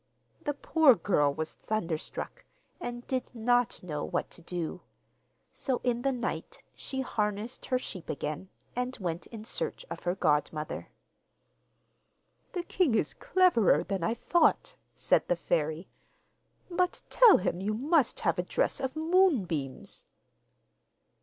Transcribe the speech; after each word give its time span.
The 0.45 0.55
poor 0.55 0.95
girl 0.95 1.31
was 1.31 1.53
thunderstruck, 1.53 2.43
and 2.79 3.05
did 3.05 3.35
not 3.35 3.83
know 3.83 4.03
what 4.03 4.31
to 4.31 4.41
do; 4.41 4.81
so 5.51 5.79
in 5.83 6.01
the 6.01 6.11
night 6.11 6.57
she 6.73 7.01
harnessed 7.01 7.67
her 7.67 7.77
sheep 7.77 8.09
again, 8.09 8.49
and 8.75 8.97
went 8.99 9.27
in 9.27 9.45
search 9.45 9.85
of 9.91 10.01
her 10.01 10.15
godmother. 10.15 10.89
'The 12.53 12.63
king 12.63 12.95
is 12.95 13.13
cleverer 13.13 13.83
than 13.83 14.03
I 14.03 14.15
thought,' 14.15 14.75
said 14.95 15.27
the 15.27 15.35
fairy; 15.35 15.87
'but 16.67 17.03
tell 17.11 17.37
him 17.37 17.61
you 17.61 17.75
must 17.75 18.21
have 18.21 18.39
a 18.39 18.43
dress 18.43 18.79
of 18.81 18.95
moonbeams. 18.95 20.07